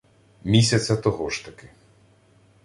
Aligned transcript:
Місяця 0.43 0.97
того 0.97 1.29
ж 1.29 1.45
таки 1.45 1.69